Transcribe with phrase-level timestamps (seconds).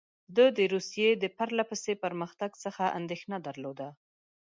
[0.35, 3.87] ده د روسیې د پرله پسې پرمختګ څخه اندېښنه درلوده.